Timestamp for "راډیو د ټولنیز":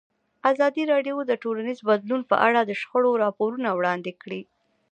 0.93-1.79